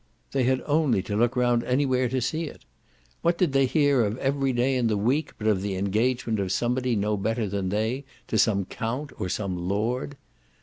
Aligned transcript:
They 0.31 0.45
had 0.45 0.63
only 0.65 1.03
to 1.03 1.15
look 1.15 1.35
round 1.35 1.63
anywhere 1.63 2.09
to 2.09 2.21
see 2.21 2.45
it: 2.45 2.65
what 3.21 3.37
did 3.37 3.53
they 3.53 3.67
hear 3.67 4.01
of 4.03 4.17
every 4.17 4.51
day 4.51 4.75
in 4.75 4.87
the 4.87 4.97
week 4.97 5.33
but 5.37 5.45
of 5.45 5.61
the 5.61 5.75
engagement 5.75 6.39
of 6.39 6.51
somebody 6.51 6.95
no 6.95 7.15
better 7.15 7.47
than 7.47 7.69
they 7.69 8.05
to 8.27 8.39
some 8.39 8.65
count 8.65 9.11
or 9.19 9.29
some 9.29 9.67
lord? 9.69 10.15